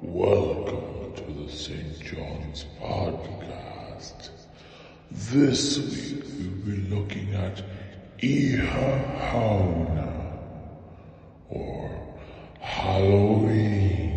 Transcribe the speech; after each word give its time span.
Welcome 0.00 1.14
to 1.14 1.22
the 1.22 1.50
St. 1.50 2.00
John's 2.00 2.66
Podcast. 2.80 4.30
This 5.10 5.78
week 5.78 6.24
we'll 6.38 6.76
be 6.76 6.94
looking 6.94 7.34
at 7.34 7.62
Oíche 8.18 8.60
Shamhna 9.30 10.38
or 11.48 11.90
Halloween. 12.60 14.12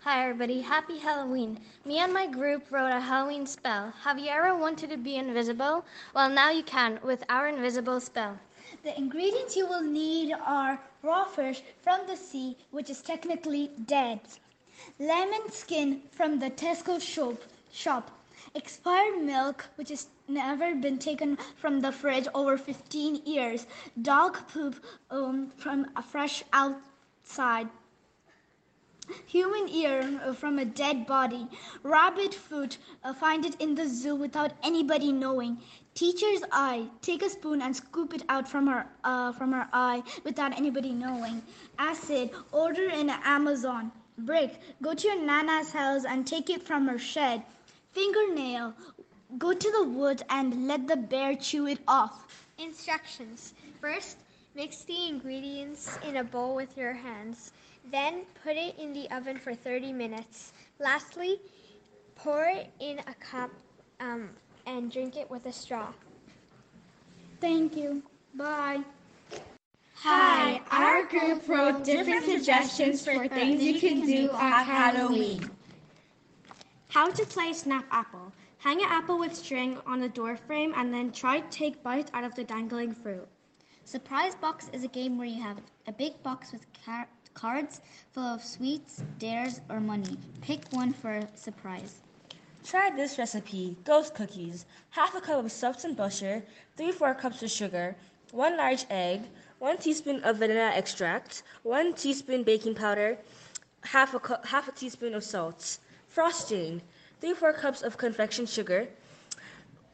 Hi 0.00 0.22
everybody, 0.24 0.60
happy 0.62 0.98
Halloween. 0.98 1.60
Me 1.84 1.98
and 1.98 2.12
my 2.12 2.26
group 2.26 2.70
wrote 2.70 2.90
a 2.90 3.00
Halloween 3.00 3.46
spell. 3.46 3.92
Have 4.02 4.18
you 4.18 4.28
ever 4.30 4.56
wanted 4.56 4.90
to 4.90 4.96
be 4.96 5.16
invisible? 5.16 5.84
Well, 6.14 6.30
now 6.30 6.50
you 6.50 6.62
can 6.62 6.98
with 7.04 7.22
our 7.28 7.48
invisible 7.48 8.00
spell. 8.00 8.38
The 8.82 8.96
ingredients 8.96 9.56
you 9.56 9.66
will 9.66 9.82
need 9.82 10.32
are 10.32 10.80
raw 11.02 11.24
fish 11.24 11.62
from 11.82 12.06
the 12.06 12.16
sea, 12.16 12.56
which 12.70 12.90
is 12.90 13.02
technically 13.02 13.70
dead, 13.86 14.20
lemon 14.98 15.50
skin 15.50 16.02
from 16.10 16.38
the 16.38 16.50
Tesco 16.50 17.00
shop, 17.00 17.42
shop, 17.72 18.10
expired 18.54 19.22
milk, 19.22 19.66
which 19.76 19.90
has 19.90 20.08
never 20.28 20.74
been 20.74 20.98
taken 20.98 21.36
from 21.56 21.80
the 21.80 21.92
fridge 21.92 22.28
over 22.34 22.56
15 22.56 23.22
years, 23.26 23.66
dog 24.02 24.38
poop 24.48 24.82
um, 25.10 25.50
from 25.56 25.90
a 25.96 26.02
fresh 26.02 26.42
outside, 26.52 27.68
human 29.26 29.68
ear 29.68 30.20
uh, 30.24 30.32
from 30.32 30.58
a 30.58 30.64
dead 30.64 31.06
body, 31.06 31.46
rabbit 31.82 32.34
foot, 32.34 32.78
uh, 33.04 33.12
find 33.14 33.44
it 33.44 33.60
in 33.60 33.74
the 33.74 33.88
zoo 33.88 34.14
without 34.14 34.52
anybody 34.62 35.12
knowing. 35.12 35.58
Teacher's 35.94 36.42
eye, 36.52 36.86
take 37.02 37.22
a 37.22 37.28
spoon 37.28 37.62
and 37.62 37.74
scoop 37.76 38.14
it 38.14 38.22
out 38.28 38.48
from 38.48 38.66
her 38.66 38.86
uh, 39.04 39.32
from 39.32 39.52
her 39.52 39.68
eye 39.72 40.02
without 40.24 40.56
anybody 40.56 40.92
knowing. 40.92 41.42
Acid, 41.78 42.30
order 42.52 42.88
in 42.88 43.10
Amazon. 43.10 43.92
Brick, 44.18 44.60
go 44.82 44.94
to 44.94 45.08
your 45.08 45.20
nana's 45.20 45.72
house 45.72 46.04
and 46.04 46.26
take 46.26 46.50
it 46.50 46.62
from 46.62 46.86
her 46.86 46.98
shed. 46.98 47.42
Fingernail, 47.92 48.74
go 49.38 49.52
to 49.52 49.70
the 49.72 49.84
woods 49.84 50.22
and 50.28 50.68
let 50.68 50.86
the 50.86 50.96
bear 50.96 51.34
chew 51.34 51.66
it 51.66 51.78
off. 51.88 52.46
Instructions. 52.58 53.54
First, 53.80 54.18
mix 54.54 54.82
the 54.82 55.08
ingredients 55.08 55.98
in 56.06 56.18
a 56.18 56.24
bowl 56.24 56.54
with 56.54 56.76
your 56.76 56.92
hands. 56.92 57.52
Then 57.90 58.22
put 58.42 58.56
it 58.56 58.78
in 58.78 58.92
the 58.92 59.10
oven 59.10 59.38
for 59.38 59.54
30 59.54 59.92
minutes. 59.92 60.52
Lastly, 60.78 61.40
pour 62.14 62.44
it 62.46 62.70
in 62.80 62.98
a 63.00 63.14
cup 63.14 63.50
um, 64.00 64.30
and 64.66 64.90
drink 64.90 65.16
it 65.16 65.30
with 65.30 65.46
a 65.46 65.52
straw. 65.52 65.92
Thank 67.40 67.76
you. 67.76 68.02
Bye. 68.34 68.80
Hi, 69.94 70.60
our 70.70 71.04
group 71.06 71.46
wrote 71.46 71.84
different 71.84 72.24
suggestions 72.24 73.04
for 73.04 73.28
things 73.28 73.62
you 73.62 73.78
can 73.78 74.06
do 74.06 74.30
at 74.32 74.64
Halloween. 74.64 75.50
How 76.88 77.10
to 77.10 77.26
play 77.26 77.52
Snap 77.52 77.84
Apple. 77.90 78.32
Hang 78.58 78.78
an 78.82 78.88
apple 78.88 79.18
with 79.18 79.34
string 79.34 79.78
on 79.86 80.02
a 80.02 80.08
door 80.08 80.36
frame 80.36 80.74
and 80.76 80.92
then 80.92 81.12
try 81.12 81.40
to 81.40 81.48
take 81.50 81.82
bites 81.82 82.10
out 82.14 82.24
of 82.24 82.34
the 82.34 82.44
dangling 82.44 82.94
fruit. 82.94 83.26
Surprise 83.84 84.34
Box 84.34 84.68
is 84.72 84.84
a 84.84 84.88
game 84.88 85.16
where 85.16 85.26
you 85.26 85.42
have 85.42 85.58
a 85.86 85.92
big 85.92 86.22
box 86.22 86.52
with 86.52 86.66
car- 86.84 87.08
cards 87.40 87.80
full 88.12 88.22
of 88.24 88.44
sweets, 88.44 89.02
dares, 89.18 89.60
or 89.70 89.80
money. 89.80 90.18
Pick 90.42 90.60
one 90.72 90.92
for 90.92 91.12
a 91.12 91.28
surprise. 91.34 92.02
Try 92.64 92.90
this 92.90 93.16
recipe 93.18 93.76
ghost 93.84 94.14
cookies. 94.14 94.66
Half 94.90 95.14
a 95.14 95.20
cup 95.20 95.44
of 95.44 95.50
softened 95.50 95.96
butter, 95.96 96.42
3 96.76 96.92
4 96.92 97.14
cups 97.14 97.42
of 97.42 97.50
sugar, 97.50 97.96
1 98.32 98.56
large 98.56 98.84
egg, 98.90 99.22
1 99.58 99.78
teaspoon 99.78 100.22
of 100.22 100.36
vanilla 100.36 100.70
extract, 100.74 101.42
1 101.62 101.94
teaspoon 101.94 102.42
baking 102.42 102.74
powder, 102.74 103.16
half 103.84 104.12
a, 104.12 104.20
cu- 104.20 104.44
half 104.44 104.68
a 104.68 104.72
teaspoon 104.72 105.14
of 105.14 105.24
salt. 105.24 105.78
Frosting 106.08 106.82
3 107.22 107.32
4 107.32 107.52
cups 107.54 107.82
of 107.82 107.96
confection 107.96 108.44
sugar, 108.44 108.88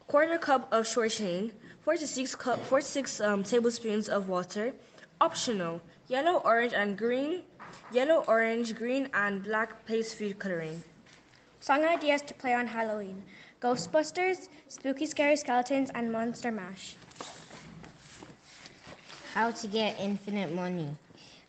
quarter 0.07 0.37
cup 0.37 0.67
of 0.73 0.85
shortcake, 0.85 1.53
4 1.83 1.95
to 1.95 2.07
6, 2.07 2.35
cup, 2.35 2.59
4 2.65 2.79
to 2.81 2.85
6 2.85 3.21
um, 3.21 3.43
tablespoons 3.43 4.09
of 4.09 4.27
water. 4.27 4.73
Optional 5.19 5.81
yellow, 6.07 6.41
orange, 6.45 6.73
and 6.73 6.95
green, 6.95 7.41
yellow, 7.91 8.23
orange, 8.27 8.75
green, 8.75 9.09
and 9.13 9.43
black 9.43 9.83
paste 9.85 10.15
food 10.15 10.37
coloring. 10.37 10.83
Song 11.59 11.83
ideas 11.83 12.21
to 12.21 12.33
play 12.35 12.53
on 12.53 12.67
Halloween 12.67 13.23
Ghostbusters, 13.59 14.47
Spooky 14.67 15.07
Scary 15.07 15.35
Skeletons, 15.35 15.89
and 15.95 16.11
Monster 16.11 16.51
Mash. 16.51 16.95
How 19.33 19.49
to 19.49 19.67
get 19.67 19.99
infinite 19.99 20.53
money. 20.53 20.95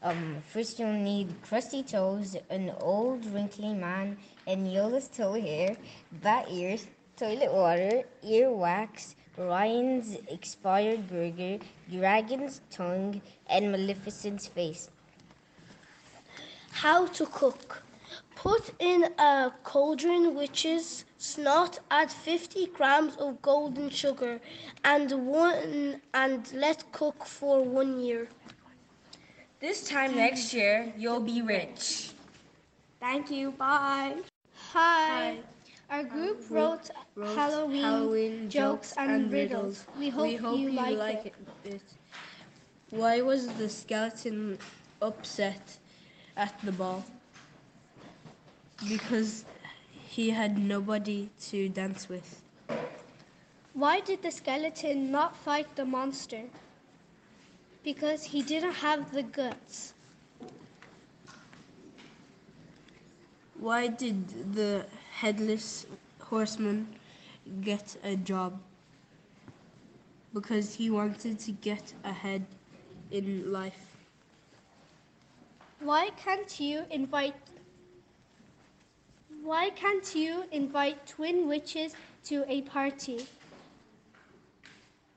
Um, 0.03 0.43
first 0.47 0.79
you'll 0.79 0.93
need 0.93 1.29
crusty 1.43 1.83
toes, 1.83 2.37
an 2.49 2.73
old 2.81 3.27
wrinkly 3.27 3.75
man, 3.75 4.17
and 4.47 4.73
Yola's 4.73 5.09
toe 5.09 5.35
hair, 5.35 5.77
bat 6.23 6.47
ears, 6.51 6.87
toilet 7.19 7.53
water, 7.53 8.03
ear 8.23 8.51
wax, 8.51 9.15
Ryan's 9.39 10.17
expired 10.29 11.09
burger, 11.09 11.59
dragon's 11.91 12.61
tongue, 12.71 13.21
and 13.49 13.71
Maleficent's 13.71 14.47
face. 14.49 14.91
How 16.73 17.07
to 17.07 17.27
cook. 17.27 17.83
Put 18.35 18.73
in 18.79 19.05
a 19.19 19.53
cauldron 19.65 20.35
witch's 20.35 21.05
snot, 21.19 21.79
add 21.91 22.11
50 22.11 22.67
grams 22.67 23.17
of 23.17 23.41
golden 23.43 23.91
sugar 23.91 24.41
and 24.85 25.11
one 25.27 26.01
and 26.15 26.53
let 26.53 26.91
cook 26.93 27.25
for 27.25 27.63
one 27.65 28.01
year. 28.01 28.29
This 29.61 29.89
time 29.89 30.15
next 30.15 30.55
year, 30.55 30.93
you'll 30.97 31.21
be 31.21 31.43
rich. 31.43 32.13
Thank 33.01 33.31
you. 33.31 33.51
Bye. 33.53 34.15
Hi. 34.73 35.39
Our 35.91 36.05
group 36.05 36.45
wrote, 36.51 36.91
Halloween, 37.17 38.51
jokes 38.51 38.93
and, 38.99 39.33
riddles. 39.33 39.87
We 39.99 40.11
hope, 40.11 40.31
you, 40.31 40.71
like, 40.71 41.27
it. 41.27 41.35
it. 41.65 41.83
Why 42.91 43.23
was 43.23 43.49
the 43.55 43.69
skeleton 43.71 44.59
upset 45.01 45.79
at 46.37 46.55
the 46.63 46.73
ball? 46.73 47.05
Because 48.87 49.47
he 49.91 50.29
had 50.29 50.59
nobody 50.59 51.31
to 51.49 51.71
dance 51.71 52.09
with. 52.09 52.43
Why 53.73 54.01
did 54.01 54.23
the 54.23 54.31
skeleton 54.31 55.11
not 55.11 55.37
fight 55.37 55.75
the 55.75 55.85
monster? 55.87 56.43
Because 57.83 58.25
he 58.25 58.43
didn't 58.43 58.75
have 58.75 59.11
the 59.13 59.23
guts. 59.23 59.95
Why 63.59 63.89
did 63.89 64.55
the 64.55 64.87
headless 65.21 65.87
horseman 66.21 66.87
get 67.63 67.97
a 68.05 68.15
job? 68.17 68.59
Because 70.33 70.75
he 70.75 70.91
wanted 70.91 71.41
to 71.41 71.53
get 71.53 71.93
ahead 72.05 72.47
in 73.11 73.51
life. 73.53 73.97
Why 75.81 76.11
can't 76.17 76.61
you 76.61 76.85
invite 76.91 77.35
Why 79.43 79.71
can't 79.71 80.15
you 80.15 80.45
invite 80.53 81.07
twin 81.07 81.49
witches 81.49 81.97
to 82.25 82.45
a 82.49 82.63
party? 82.63 83.27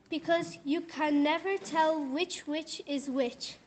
Because 0.10 0.58
you 0.64 0.82
can 0.82 1.22
never 1.22 1.58
tell 1.58 2.00
which 2.02 2.48
witch 2.48 2.82
is 2.88 3.10
which. 3.10 3.58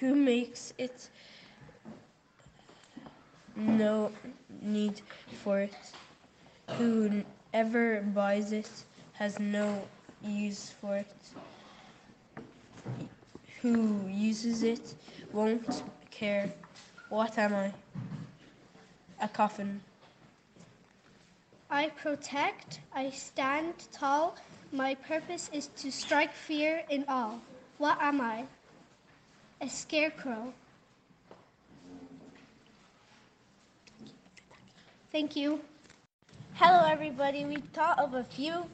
Who 0.00 0.14
makes 0.14 0.72
it 0.78 1.10
no 3.54 4.10
need 4.62 5.02
for 5.44 5.60
it? 5.60 5.76
Whoever 6.78 8.00
buys 8.14 8.52
it 8.52 8.70
has 9.12 9.38
no 9.38 9.86
use 10.22 10.70
for 10.80 10.96
it. 10.96 11.14
Who 13.60 14.06
uses 14.08 14.62
it 14.62 14.94
won't 15.34 15.82
care. 16.10 16.50
What 17.10 17.36
am 17.36 17.54
I? 17.54 17.72
A 19.20 19.28
coffin. 19.28 19.82
I 21.68 21.88
protect, 21.90 22.80
I 22.94 23.10
stand 23.10 23.74
tall. 23.92 24.36
My 24.72 24.94
purpose 24.94 25.50
is 25.52 25.66
to 25.76 25.92
strike 25.92 26.32
fear 26.32 26.84
in 26.88 27.04
all. 27.06 27.42
What 27.76 27.98
am 28.00 28.22
I? 28.22 28.46
A 29.62 29.68
scarecrow. 29.68 30.54
Thank 35.12 35.36
you. 35.36 35.60
Hello, 36.54 36.86
everybody. 36.88 37.44
We 37.44 37.56
thought 37.74 37.98
of 37.98 38.14
a 38.14 38.24
few 38.24 38.64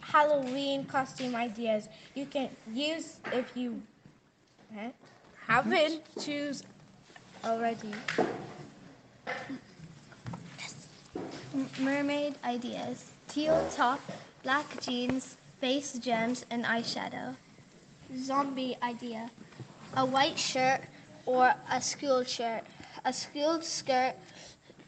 Halloween 0.00 0.86
costume 0.86 1.36
ideas 1.36 1.88
you 2.14 2.24
can 2.24 2.48
use 2.72 3.16
if 3.30 3.54
you 3.54 3.82
haven't 5.46 6.00
choose 6.18 6.62
already. 7.44 7.92
Mermaid 11.78 12.36
ideas. 12.42 13.12
Teal 13.28 13.68
top, 13.74 14.00
black 14.42 14.80
jeans, 14.80 15.36
face 15.60 15.92
gems, 15.98 16.46
and 16.50 16.64
eyeshadow. 16.64 17.36
Zombie 18.16 18.78
idea. 18.82 19.30
A 19.98 20.04
white 20.06 20.38
shirt 20.38 20.82
or 21.26 21.52
a 21.68 21.82
school 21.82 22.22
shirt. 22.22 22.62
A 23.04 23.12
school 23.12 23.60
skirt, 23.62 24.14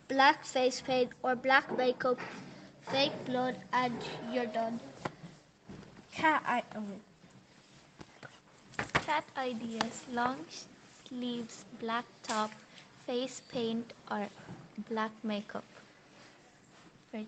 black 0.06 0.44
face 0.44 0.80
paint 0.80 1.10
or 1.24 1.34
black 1.34 1.76
makeup, 1.76 2.20
fake 2.92 3.24
blood, 3.26 3.56
and 3.72 3.98
you're 4.32 4.46
done. 4.46 4.78
Cat 6.12 6.44
I 6.46 6.62
oh, 6.76 6.84
Cat 9.02 9.24
ideas. 9.36 10.04
Long 10.12 10.46
sleeves, 11.08 11.64
black 11.80 12.04
top, 12.22 12.52
face 13.04 13.42
paint, 13.50 13.92
or 14.08 14.28
black 14.88 15.10
makeup. 15.24 15.64
Right. 17.12 17.26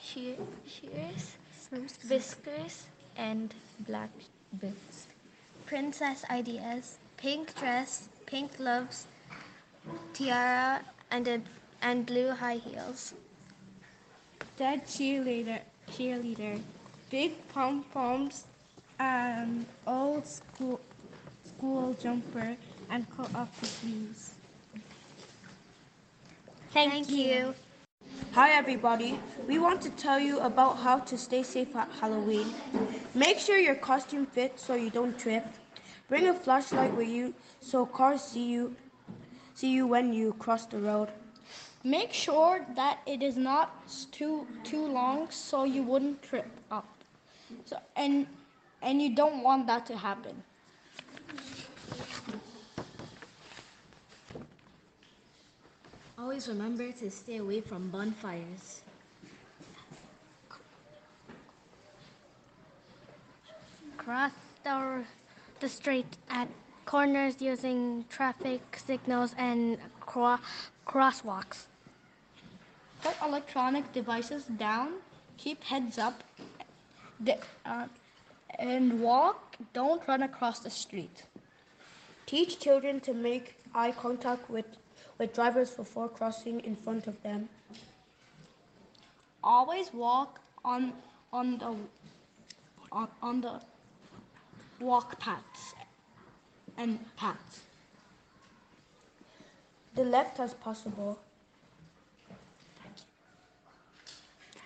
Shear, 0.00 0.36
shears, 0.68 1.34
whiskers, 2.08 2.86
and 3.16 3.52
black 3.80 4.10
boots. 4.52 5.08
Princess 5.72 6.22
ideas. 6.28 6.98
Pink 7.16 7.58
dress, 7.58 8.10
pink 8.26 8.58
gloves, 8.58 9.06
tiara, 10.12 10.82
and 11.10 11.26
a, 11.26 11.40
and 11.80 12.04
blue 12.04 12.30
high 12.30 12.56
heels. 12.56 13.14
dead 14.58 14.84
cheerleader 14.84 15.60
cheerleader, 15.90 16.60
big 17.08 17.32
pom 17.48 17.86
poms, 17.94 18.44
and 19.00 19.64
old 19.86 20.26
school 20.26 20.78
school 21.42 21.96
jumper, 22.02 22.54
and 22.90 23.08
cut 23.16 23.34
off 23.34 23.58
the 23.62 23.66
sleeves. 23.66 24.34
Thank, 26.74 27.08
you. 27.08 27.54
Hi 28.32 28.50
everybody, 28.50 29.18
we 29.48 29.58
want 29.58 29.80
to 29.80 29.90
tell 29.90 30.20
you 30.20 30.38
about 30.40 30.76
how 30.76 30.98
to 30.98 31.16
stay 31.16 31.42
safe 31.42 31.74
at 31.74 31.88
Halloween. 31.98 32.52
Make 33.14 33.38
sure 33.38 33.58
your 33.58 33.74
costume 33.74 34.26
fits 34.26 34.62
so 34.66 34.74
you 34.74 34.90
don't 34.90 35.18
trip. 35.18 35.46
Bring 36.12 36.28
a 36.28 36.34
flashlight 36.34 36.94
with 36.94 37.08
you 37.08 37.32
so 37.60 37.86
cars 37.86 38.20
see 38.20 38.44
you 38.44 38.76
see 39.54 39.70
you 39.72 39.86
when 39.86 40.12
you 40.12 40.34
cross 40.34 40.66
the 40.66 40.78
road. 40.78 41.08
Make 41.84 42.12
sure 42.12 42.66
that 42.76 42.98
it 43.06 43.22
is 43.22 43.38
not 43.38 43.72
too 44.12 44.46
too 44.62 44.84
long 44.88 45.30
so 45.30 45.64
you 45.64 45.82
wouldn't 45.82 46.22
trip 46.22 46.50
up. 46.70 46.84
So 47.64 47.78
and 47.96 48.26
and 48.82 49.00
you 49.00 49.14
don't 49.14 49.42
want 49.42 49.66
that 49.68 49.86
to 49.86 49.96
happen. 49.96 50.36
Always 56.18 56.46
remember 56.46 56.92
to 56.92 57.10
stay 57.10 57.38
away 57.38 57.62
from 57.62 57.88
bonfires. 57.88 58.82
Cross 63.96 64.32
the, 64.62 65.04
the 65.62 65.68
street 65.68 66.18
at 66.28 66.48
corners 66.84 67.40
using 67.40 68.04
traffic 68.10 68.60
signals 68.76 69.34
and 69.38 69.78
cro- 70.00 70.40
crosswalks. 70.86 71.66
Put 73.02 73.14
electronic 73.24 73.90
devices 73.92 74.44
down. 74.44 74.94
Keep 75.38 75.62
heads 75.62 75.98
up. 75.98 76.24
Uh, 77.64 77.86
and 78.58 79.00
walk. 79.00 79.56
Don't 79.72 80.06
run 80.08 80.24
across 80.24 80.58
the 80.58 80.70
street. 80.70 81.22
Teach 82.26 82.58
children 82.58 83.00
to 83.00 83.14
make 83.14 83.54
eye 83.74 83.92
contact 83.92 84.50
with, 84.50 84.66
with 85.18 85.32
drivers 85.32 85.70
before 85.70 86.08
crossing 86.08 86.60
in 86.60 86.74
front 86.74 87.06
of 87.06 87.22
them. 87.22 87.48
Always 89.44 89.92
walk 89.94 90.40
on 90.64 90.92
on 91.32 91.58
the 91.58 91.74
on, 92.92 93.08
on 93.22 93.40
the 93.40 93.60
walk 94.82 95.18
paths 95.20 95.74
and 96.76 96.98
paths. 97.16 97.60
The 99.94 100.04
left 100.04 100.40
as 100.40 100.54
possible. 100.54 101.18
Thank 102.82 102.96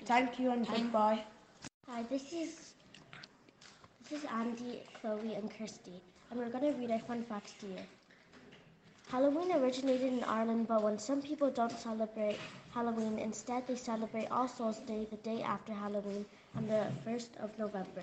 you 0.01 0.07
Thank 0.07 0.39
you 0.39 0.51
and 0.53 0.67
goodbye. 0.67 1.23
Hi, 1.89 2.03
this 2.05 2.33
is 2.33 2.73
this 4.09 4.23
is 4.23 4.29
Andy, 4.33 4.83
Chloe, 5.01 5.35
and 5.35 5.51
Kirsty, 5.51 6.01
and 6.31 6.39
we're 6.39 6.49
gonna 6.49 6.73
read 6.73 6.91
our 6.93 7.01
fun 7.01 7.23
facts 7.25 7.53
to 7.61 7.67
you. 7.67 7.79
Halloween 9.09 9.53
originated 9.53 10.13
in 10.13 10.25
Ireland, 10.25 10.67
but 10.69 10.83
when 10.83 10.99
some 10.99 11.21
people 11.23 11.51
don't 11.51 11.71
celebrate 11.79 12.39
Halloween, 12.75 13.19
instead 13.19 13.67
they 13.67 13.77
celebrate 13.77 14.29
All 14.31 14.49
Souls 14.49 14.79
Day 14.81 15.07
the 15.11 15.17
day 15.19 15.43
after 15.43 15.73
Halloween 15.73 16.25
on 16.57 16.67
the 16.67 16.87
1st 17.05 17.37
of 17.39 17.57
November. 17.59 18.03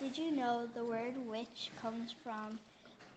Did 0.00 0.18
you 0.18 0.32
know 0.32 0.66
the 0.66 0.84
word 0.84 1.14
witch 1.24 1.70
comes 1.80 2.12
from 2.24 2.58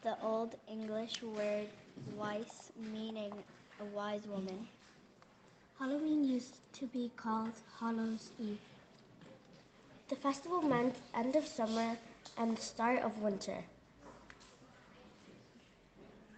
the 0.04 0.16
Old 0.22 0.56
English 0.70 1.24
word 1.24 1.68
wise, 2.16 2.72
meaning 2.94 3.34
a 3.82 3.86
wise 3.86 4.28
woman? 4.28 4.68
Halloween 5.80 6.24
used 6.24 6.58
to 6.74 6.86
be 6.86 7.12
called 7.16 7.54
Hallows 7.80 8.30
Eve. 8.40 8.60
The 10.10 10.16
festival 10.18 10.62
meant 10.62 10.96
end 11.16 11.36
of 11.36 11.48
summer 11.48 11.98
and 12.38 12.56
the 12.56 12.62
start 12.62 13.02
of 13.02 13.22
winter. 13.24 13.64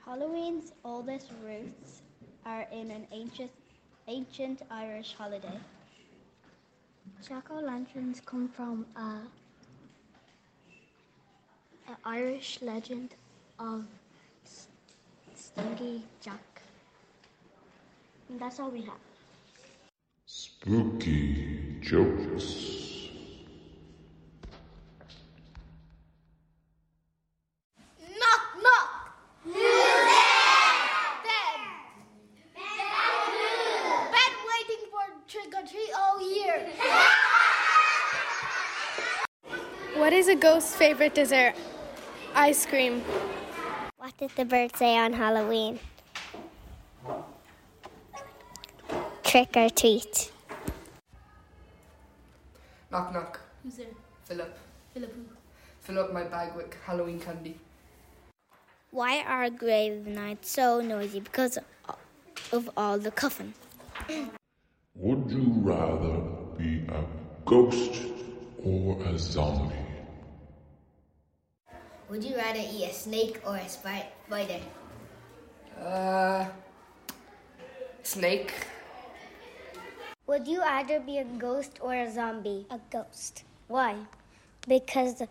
Halloween's 0.05 0.71
oldest 0.85 1.31
roots 1.43 2.01
are 2.45 2.65
in 2.71 2.91
an 2.91 3.05
ancient, 3.11 3.51
ancient 4.07 4.61
Irish 4.71 5.13
holiday. 5.13 5.59
Jack 7.27 7.51
o' 7.51 7.59
lanterns 7.59 8.21
come 8.21 8.47
from 8.47 8.85
a, 8.95 9.19
a 11.89 11.97
Irish 12.05 12.59
legend 12.61 13.15
of 13.57 13.83
S- 14.45 14.67
Stingy 15.35 16.03
Jack. 16.21 16.61
And 18.29 18.39
that's 18.39 18.59
all 18.59 18.69
we 18.69 18.81
have. 18.81 18.93
Spooky 20.27 21.77
jokes. 21.81 23.07
Knock, 27.99 28.41
knock. 28.61 29.11
Who's 29.43 29.53
there? 29.55 30.05
Ben. 31.25 31.61
Ben 34.13 34.33
waiting 34.51 34.83
for 34.91 35.05
trick 35.27 35.51
or 35.57 35.65
treat 35.67 35.91
all 35.97 36.21
year. 36.21 36.69
What 39.95 40.13
is 40.13 40.27
a 40.27 40.35
ghost's 40.35 40.75
favorite 40.75 41.15
dessert? 41.15 41.55
Ice 42.35 42.65
cream. 42.65 43.01
What 43.97 44.17
did 44.17 44.31
the 44.35 44.45
bird 44.45 44.75
say 44.75 44.97
on 44.97 45.13
Halloween? 45.13 45.79
Trick 49.23 49.55
or 49.55 49.69
treat. 49.69 50.31
Knock, 52.91 53.13
knock. 53.13 53.39
Who's 53.63 53.75
there? 53.75 53.87
Philip. 54.23 54.57
Philip 54.93 55.13
who? 55.13 55.21
Fill 55.81 55.99
up 55.99 56.13
my 56.13 56.23
bag 56.23 56.55
with 56.55 56.73
Halloween 56.85 57.19
candy. 57.19 57.59
Why 58.91 59.21
are 59.21 59.49
grave 59.49 60.07
nights 60.07 60.49
so 60.49 60.81
noisy? 60.81 61.19
Because 61.19 61.59
of 62.51 62.69
all 62.75 62.97
the 62.97 63.11
coffin. 63.11 63.53
Would 64.95 65.29
you 65.29 65.53
rather 65.57 66.21
be 66.57 66.85
a 66.87 67.03
ghost 67.45 68.01
or 68.63 69.01
a 69.03 69.17
zombie? 69.19 69.88
Would 72.09 72.23
you 72.23 72.35
rather 72.35 72.59
eat 72.59 72.89
a 72.89 72.93
snake 72.93 73.39
or 73.45 73.55
a 73.57 73.69
spider? 73.69 74.59
Uh, 75.79 76.45
snake. 78.01 78.51
Would 80.25 80.47
you 80.47 80.61
either 80.61 80.99
be 80.99 81.19
a 81.19 81.23
ghost 81.23 81.77
or 81.81 81.93
a 81.93 82.11
zombie? 82.11 82.65
A 82.71 82.79
ghost. 82.91 83.43
Why? 83.67 83.95
Because 84.67 85.21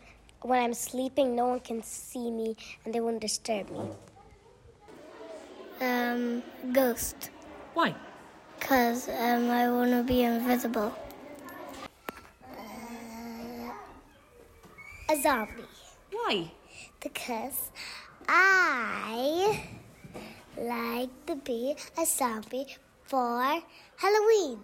when 0.43 0.63
I'm 0.63 0.75
sleeping, 0.75 1.35
no 1.35 1.47
one 1.47 1.61
can 1.61 1.83
see 1.83 2.31
me 2.31 2.57
and 2.85 2.95
they 2.95 3.01
won't 3.01 3.21
disturb 3.21 3.71
me. 3.71 3.81
Um, 5.81 6.45
ghost. 6.73 7.31
Why? 7.75 7.93
Because 8.59 9.09
um, 9.09 9.51
I 9.51 9.69
want 9.69 9.91
to 9.91 10.05
be 10.05 10.23
invisible. 10.23 10.95
a 15.11 15.21
zombie. 15.23 15.65
Why? 16.13 16.51
Because 17.01 17.71
I 18.29 19.63
like 20.57 21.27
to 21.27 21.37
be 21.37 21.77
a 21.97 22.05
zombie 22.05 22.77
for 23.05 23.63
Halloween. 23.97 24.59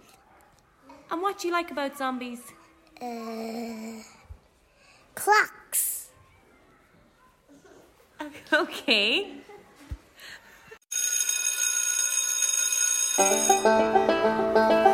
And 1.10 1.22
what 1.22 1.38
do 1.38 1.48
you 1.48 1.52
like 1.52 1.70
about 1.70 1.96
zombies? 1.96 2.42
Uh, 3.00 4.02
clocks. 5.14 6.08
Okay. 8.52 9.34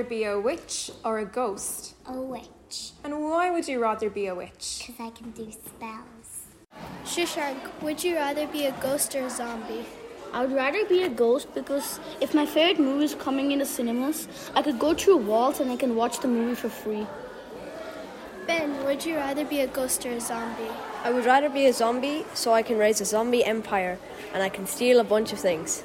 rather 0.00 0.08
be 0.08 0.24
a 0.24 0.40
witch 0.40 0.90
or 1.04 1.18
a 1.18 1.26
ghost? 1.26 1.94
A 2.06 2.18
witch. 2.18 2.92
And 3.04 3.20
why 3.20 3.50
would 3.50 3.68
you 3.68 3.80
rather 3.82 4.08
be 4.08 4.28
a 4.28 4.34
witch? 4.34 4.84
Because 4.86 4.98
I 4.98 5.10
can 5.10 5.30
do 5.32 5.52
spells. 5.52 6.46
Shushank, 7.04 7.58
would 7.82 8.02
you 8.02 8.16
rather 8.16 8.46
be 8.46 8.64
a 8.64 8.72
ghost 8.80 9.14
or 9.14 9.26
a 9.26 9.30
zombie? 9.30 9.84
I 10.32 10.40
would 10.40 10.54
rather 10.54 10.86
be 10.86 11.02
a 11.02 11.08
ghost 11.10 11.54
because 11.54 12.00
if 12.20 12.34
my 12.34 12.46
favorite 12.46 12.80
movie 12.80 13.04
is 13.04 13.14
coming 13.14 13.52
in 13.52 13.58
the 13.58 13.66
cinemas, 13.66 14.26
I 14.54 14.62
could 14.62 14.78
go 14.78 14.94
through 14.94 15.18
walls 15.18 15.60
and 15.60 15.70
I 15.70 15.76
can 15.76 15.96
watch 15.96 16.20
the 16.20 16.28
movie 16.28 16.54
for 16.54 16.70
free. 16.70 17.06
Ben, 18.46 18.82
would 18.84 19.04
you 19.04 19.16
rather 19.16 19.44
be 19.44 19.60
a 19.60 19.66
ghost 19.66 20.06
or 20.06 20.12
a 20.12 20.20
zombie? 20.20 20.72
I 21.04 21.10
would 21.10 21.26
rather 21.26 21.50
be 21.50 21.66
a 21.66 21.74
zombie 21.74 22.24
so 22.32 22.54
I 22.54 22.62
can 22.62 22.78
raise 22.78 23.02
a 23.02 23.04
zombie 23.04 23.44
empire 23.44 23.98
and 24.32 24.42
I 24.42 24.48
can 24.48 24.66
steal 24.66 24.98
a 24.98 25.04
bunch 25.04 25.32
of 25.34 25.40
things. 25.40 25.84